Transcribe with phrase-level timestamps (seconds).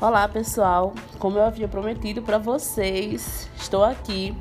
[0.00, 0.94] Olá, pessoal.
[1.18, 4.32] Como eu havia prometido para vocês, estou aqui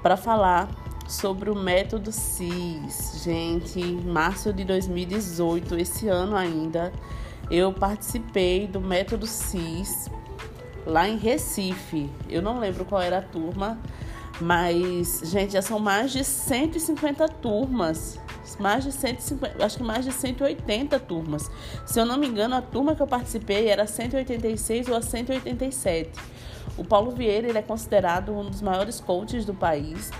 [0.00, 0.70] para falar
[1.08, 3.20] sobre o método CIS.
[3.24, 6.92] Gente, em março de 2018, esse ano ainda,
[7.50, 10.08] eu participei do método CIS
[10.86, 12.08] lá em Recife.
[12.30, 13.76] Eu não lembro qual era a turma,
[14.40, 18.20] mas, gente, já são mais de 150 turmas
[18.58, 21.50] mais de 150, acho que mais de 180 turmas.
[21.86, 26.10] Se eu não me engano, a turma que eu participei era 186 ou a 187.
[26.76, 30.10] O Paulo Vieira ele é considerado um dos maiores coaches do país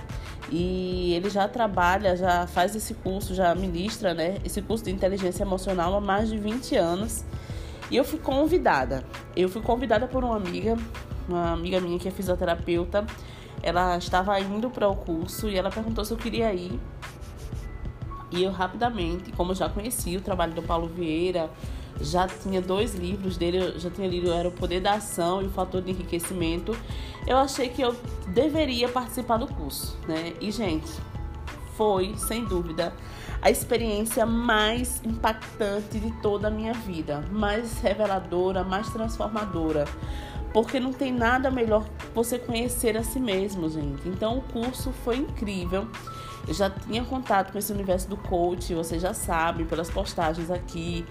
[0.49, 5.43] e ele já trabalha, já faz esse curso, já ministra, né, esse curso de inteligência
[5.43, 7.23] emocional há mais de 20 anos.
[7.89, 9.03] E eu fui convidada.
[9.35, 10.77] Eu fui convidada por uma amiga,
[11.27, 13.05] uma amiga minha que é fisioterapeuta.
[13.61, 16.79] Ela estava indo para o curso e ela perguntou se eu queria ir.
[18.35, 21.49] E eu rapidamente, como eu já conhecia o trabalho do Paulo Vieira,
[22.01, 25.45] já tinha dois livros dele, eu já tinha lido, era O Poder da Ação e
[25.45, 26.75] O Fator de Enriquecimento,
[27.25, 27.95] eu achei que eu
[28.27, 30.33] deveria participar do curso, né?
[30.41, 30.91] E, gente,
[31.77, 32.93] foi, sem dúvida,
[33.41, 39.85] a experiência mais impactante de toda a minha vida, mais reveladora, mais transformadora.
[40.51, 44.07] Porque não tem nada melhor que você conhecer a si mesmo, gente.
[44.07, 45.87] Então o curso foi incrível.
[46.47, 51.05] Eu já tinha contato com esse universo do coach, você já sabe, pelas postagens aqui,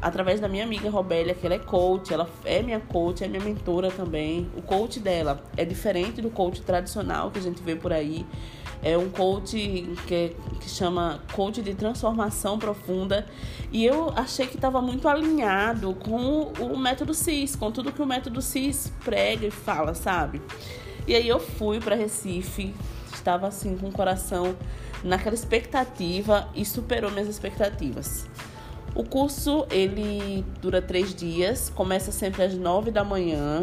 [0.00, 3.42] através da minha amiga Robélia, que ela é coach, ela é minha coach, é minha
[3.42, 4.48] mentora também.
[4.56, 8.26] O coach dela é diferente do coach tradicional que a gente vê por aí.
[8.82, 9.56] É um coach
[10.06, 13.26] que, que chama coach de transformação profunda.
[13.70, 18.06] E eu achei que estava muito alinhado com o método CIS, com tudo que o
[18.06, 20.40] método CIS prega e fala, sabe?
[21.06, 22.74] E aí eu fui para Recife,
[23.20, 24.56] estava assim com o coração
[25.04, 28.26] naquela expectativa e superou minhas expectativas.
[28.94, 33.62] O curso ele dura três dias, começa sempre às nove da manhã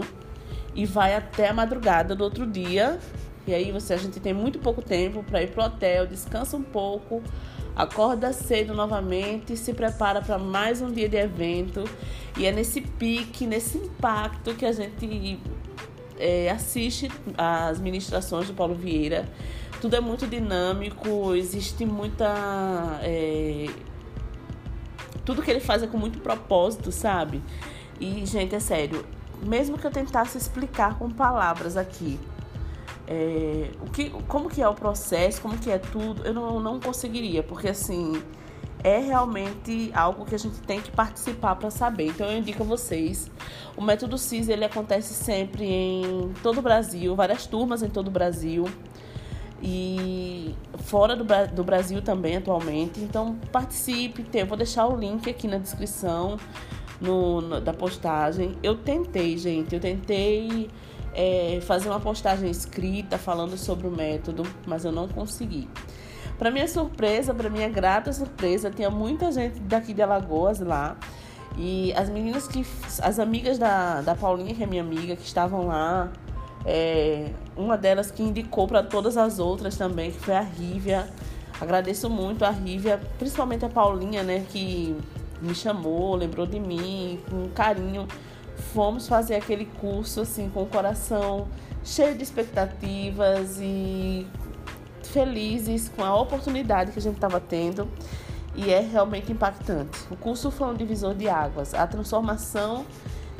[0.73, 2.97] e vai até a madrugada do outro dia.
[3.45, 6.63] E aí você a gente tem muito pouco tempo para ir pro hotel, descansa um
[6.63, 7.22] pouco,
[7.75, 11.84] acorda cedo novamente, se prepara para mais um dia de evento
[12.38, 15.39] e é nesse pique, nesse impacto que a gente
[16.17, 19.28] é, assiste as ministrações do Paulo Vieira.
[19.81, 23.00] Tudo é muito dinâmico, existe muita.
[23.01, 23.67] É,
[25.23, 27.41] tudo que ele faz é com muito propósito, sabe?
[28.00, 29.06] E, gente, é sério,
[29.44, 32.19] mesmo que eu tentasse explicar com palavras aqui
[33.07, 36.79] é, o que, como que é o processo, como que é tudo, eu não, não
[36.79, 38.22] conseguiria, porque assim
[38.83, 42.07] é realmente algo que a gente tem que participar para saber.
[42.07, 43.29] Então eu indico a vocês.
[43.75, 48.11] O método CIS ele acontece sempre em todo o Brasil, várias turmas em todo o
[48.11, 48.65] Brasil
[49.61, 52.99] e fora do, do Brasil também atualmente.
[52.99, 56.38] Então participe, eu vou deixar o link aqui na descrição
[57.01, 58.55] no, no da postagem.
[58.61, 60.69] Eu tentei, gente, eu tentei
[61.13, 65.67] é, fazer uma postagem escrita falando sobre o método, mas eu não consegui.
[66.38, 70.96] Para minha surpresa, para minha grata surpresa, tinha muita gente daqui de Alagoas lá.
[71.58, 72.66] E as meninas que.
[73.02, 76.12] As amigas da, da Paulinha, que é minha amiga, que estavam lá.
[76.66, 81.08] É, uma delas que indicou para todas as outras também, que foi a Rívia.
[81.59, 84.96] Agradeço muito a Rívia, principalmente a Paulinha, né, que
[85.42, 88.08] me chamou, lembrou de mim, com carinho.
[88.74, 91.48] Fomos fazer aquele curso assim com o coração
[91.84, 94.28] cheio de expectativas e
[95.07, 97.88] felizes com a oportunidade que a gente estava tendo
[98.56, 100.00] e é realmente impactante.
[100.09, 101.73] O curso foi um divisor de águas.
[101.73, 102.85] A transformação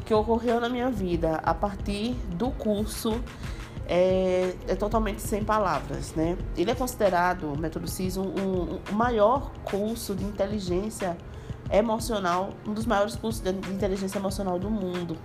[0.06, 3.22] que ocorreu na minha vida a partir do curso
[3.88, 6.38] é, é totalmente sem palavras, né?
[6.56, 11.18] Ele é considerado, o Método CIS, um, um, um maior curso de inteligência
[11.72, 15.18] emocional, um dos maiores cursos de inteligência emocional do mundo.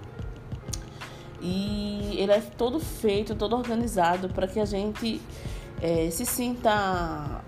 [1.40, 5.20] E ele é todo feito, todo organizado para que a gente
[5.82, 7.42] é, se sinta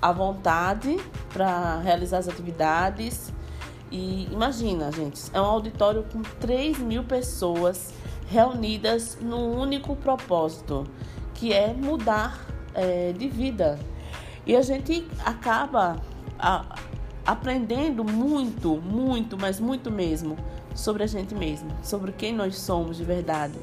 [0.00, 0.96] à vontade
[1.32, 3.32] para realizar as atividades.
[3.90, 7.92] E imagina, gente, é um auditório com 3 mil pessoas
[8.28, 10.86] reunidas num único propósito,
[11.34, 13.76] que é mudar é, de vida.
[14.46, 16.00] E a gente acaba
[16.38, 16.76] a,
[17.26, 20.36] aprendendo muito, muito, mas muito mesmo
[20.72, 23.58] sobre a gente mesmo, sobre quem nós somos de verdade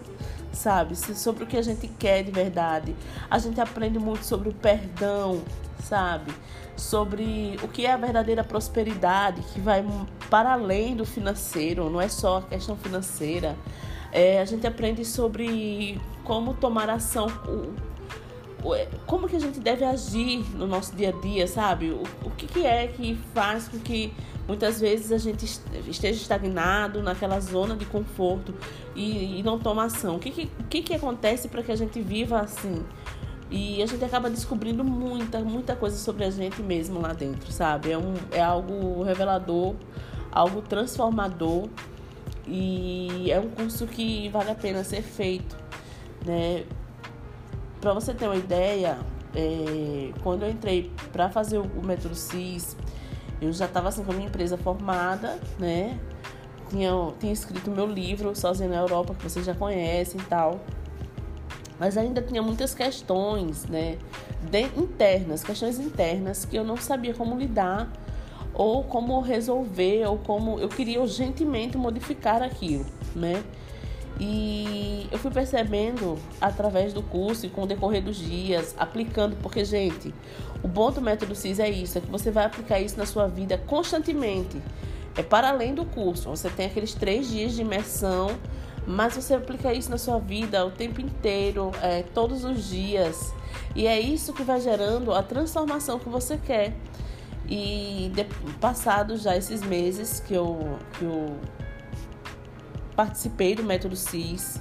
[0.52, 0.96] sabe?
[0.96, 2.96] Sobre o que a gente quer de verdade.
[3.30, 5.42] A gente aprende muito sobre o perdão,
[5.84, 6.34] sabe?
[6.76, 9.84] Sobre o que é a verdadeira prosperidade, que vai
[10.30, 13.56] para além do financeiro, não é só a questão financeira.
[14.12, 17.28] É, a gente aprende sobre como tomar ação,
[19.06, 21.92] como que a gente deve agir no nosso dia a dia, sabe?
[21.92, 24.14] O, o que, que é que faz com que
[24.48, 25.46] muitas vezes a gente
[25.88, 28.54] esteja estagnado naquela zona de conforto
[28.96, 30.16] e, e não toma ação.
[30.16, 32.84] O que, que, que, que acontece para que a gente viva assim?
[33.50, 37.92] E a gente acaba descobrindo muita, muita coisa sobre a gente mesmo lá dentro, sabe?
[37.92, 39.76] É, um, é algo revelador,
[40.32, 41.70] algo transformador
[42.46, 45.58] e é um curso que vale a pena ser feito,
[46.26, 46.64] né?
[47.80, 48.98] Para você ter uma ideia,
[49.36, 52.76] é, quando eu entrei para fazer o, o método CIS,
[53.42, 56.00] eu já estava assim com a minha empresa formada, né?
[56.70, 60.60] Tinha, tinha escrito meu livro Sozinha na Europa, que vocês já conhecem e tal.
[61.80, 63.98] Mas ainda tinha muitas questões, né?
[64.50, 67.92] De, internas, questões internas que eu não sabia como lidar
[68.54, 72.86] ou como resolver ou como eu queria urgentemente modificar aquilo,
[73.16, 73.44] né?
[74.20, 79.64] E eu fui percebendo através do curso e com o decorrer dos dias, aplicando, porque,
[79.64, 80.14] gente,
[80.64, 83.28] o bom do método CIS é isso, é que você vai aplicar isso na sua
[83.28, 84.60] vida constantemente.
[85.16, 86.30] É para além do curso.
[86.30, 88.30] Você tem aqueles três dias de imersão,
[88.86, 93.34] mas você aplica isso na sua vida o tempo inteiro, é, todos os dias.
[93.76, 96.74] E é isso que vai gerando a transformação que você quer.
[97.50, 98.12] E
[98.60, 101.38] passados já esses meses que eu, que eu
[102.98, 104.60] participei do método CIS,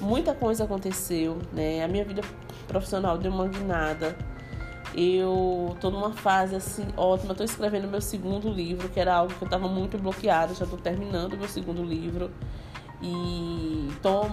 [0.00, 1.84] muita coisa aconteceu, né?
[1.84, 2.22] A minha vida
[2.66, 4.16] profissional deu uma guinada.
[4.94, 9.42] Eu tô numa fase assim ótima, tô escrevendo meu segundo livro, que era algo que
[9.42, 12.30] eu tava muito bloqueada, já tô terminando meu segundo livro
[13.02, 14.30] e tô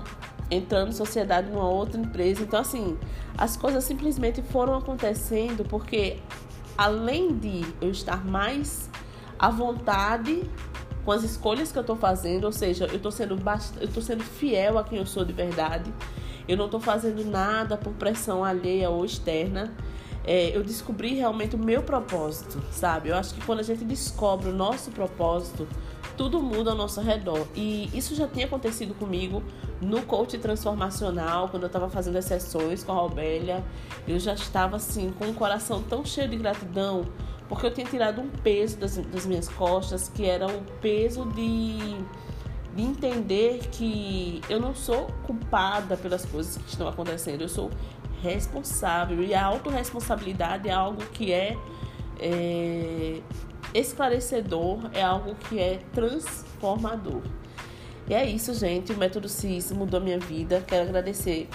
[0.50, 2.42] entrando em sociedade numa outra empresa.
[2.42, 2.98] Então assim,
[3.38, 6.20] as coisas simplesmente foram acontecendo porque
[6.78, 8.90] além de eu estar mais
[9.38, 10.50] à vontade
[11.06, 13.74] com as escolhas que eu estou fazendo, ou seja, eu estou sendo bast...
[13.80, 15.94] eu tô sendo fiel a quem eu sou de verdade.
[16.48, 19.74] Eu não estou fazendo nada por pressão alheia ou externa.
[20.28, 23.10] É, eu descobri realmente o meu propósito, sabe?
[23.10, 25.68] Eu acho que quando a gente descobre o nosso propósito,
[26.18, 27.48] tudo muda ao nosso redor.
[27.56, 29.44] E isso já tinha acontecido comigo
[29.80, 33.64] no coach transformacional, quando eu estava fazendo as sessões com a Robélia.
[34.08, 37.06] Eu já estava assim, com o coração tão cheio de gratidão
[37.48, 41.78] porque eu tinha tirado um peso das, das minhas costas, que era o peso de,
[42.76, 47.70] de entender que eu não sou culpada pelas coisas que estão acontecendo, eu sou
[48.22, 49.24] responsável.
[49.24, 51.56] E a autorresponsabilidade é algo que é,
[52.20, 53.22] é
[53.74, 57.22] esclarecedor, é algo que é transformador.
[58.08, 58.92] E é isso, gente.
[58.92, 60.64] O método CIS mudou minha vida.
[60.66, 61.50] Quero agradecer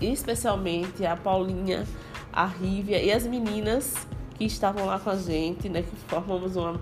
[0.00, 1.84] especialmente a Paulinha,
[2.32, 3.94] a Rívia e as meninas
[4.34, 5.82] que estavam lá com a gente, né?
[5.82, 6.80] Que formamos uma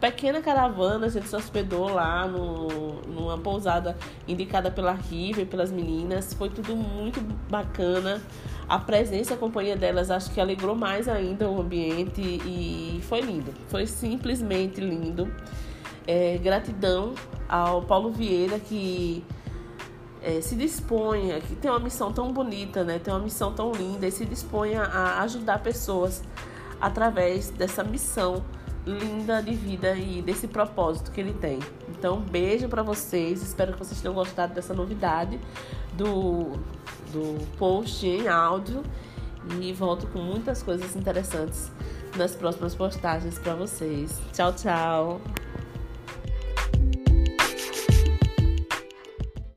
[0.00, 5.70] pequena caravana, a gente se hospedou lá no, numa pousada indicada pela Riva e pelas
[5.70, 6.32] meninas.
[6.32, 7.20] Foi tudo muito
[7.50, 8.20] bacana.
[8.66, 13.52] A presença a companhia delas acho que alegrou mais ainda o ambiente e foi lindo.
[13.68, 15.30] Foi simplesmente lindo.
[16.06, 17.14] É, gratidão
[17.48, 19.22] ao Paulo Vieira que
[20.22, 22.98] é, se dispõe, que tem uma missão tão bonita, né?
[22.98, 26.22] Tem uma missão tão linda e se dispõe a ajudar pessoas
[26.80, 28.42] através dessa missão
[28.86, 31.58] linda de vida e desse propósito que ele tem.
[31.88, 33.42] Então, beijo para vocês.
[33.42, 35.38] Espero que vocês tenham gostado dessa novidade
[35.92, 36.52] do,
[37.12, 38.82] do post em áudio
[39.60, 41.70] e volto com muitas coisas interessantes
[42.16, 44.20] nas próximas postagens para vocês.
[44.32, 45.20] Tchau, tchau.